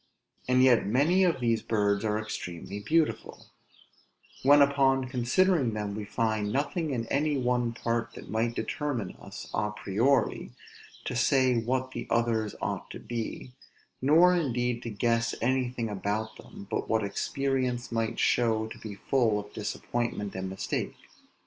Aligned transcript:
and 0.47 0.63
yet 0.63 0.87
many 0.87 1.23
of 1.23 1.39
these 1.39 1.61
birds 1.61 2.03
are 2.03 2.17
extremely 2.17 2.79
beautiful; 2.79 3.45
when 4.41 4.59
upon 4.59 5.07
considering 5.07 5.75
them 5.75 5.93
we 5.93 6.03
find 6.03 6.51
nothing 6.51 6.89
in 6.89 7.05
any 7.09 7.37
one 7.37 7.71
part 7.71 8.13
that 8.15 8.27
might 8.27 8.55
determine 8.55 9.15
us, 9.21 9.47
à 9.53 9.75
priori, 9.75 10.53
to 11.05 11.15
say 11.15 11.55
what 11.55 11.91
the 11.91 12.07
others 12.09 12.55
ought 12.63 12.89
to 12.89 12.99
be, 12.99 13.51
nor 14.01 14.35
indeed 14.35 14.81
to 14.81 14.89
guess 14.89 15.35
anything 15.39 15.87
about 15.87 16.35
them, 16.35 16.65
but 16.71 16.89
what 16.89 17.03
experience 17.03 17.91
might 17.91 18.17
show 18.17 18.65
to 18.65 18.79
be 18.79 18.95
full 18.95 19.37
of 19.39 19.53
disappointment 19.53 20.33
and 20.33 20.49
mistake. 20.49 20.95